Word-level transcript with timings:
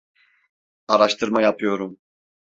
Araştırma 0.87 1.41
yapıyorum. 1.41 1.99